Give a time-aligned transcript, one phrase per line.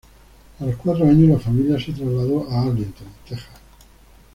[0.59, 3.55] A los cuatro años, la familia se trasladó a Arlington, Texas.